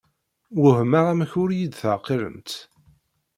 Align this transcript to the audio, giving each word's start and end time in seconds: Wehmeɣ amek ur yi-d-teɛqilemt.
Wehmeɣ 0.61 1.05
amek 1.11 1.31
ur 1.41 1.49
yi-d-teɛqilemt. 1.57 2.51